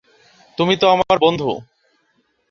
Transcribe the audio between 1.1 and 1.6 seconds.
বন্ধু।